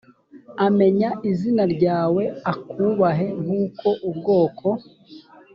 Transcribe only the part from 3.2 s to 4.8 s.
nk uko ubwoko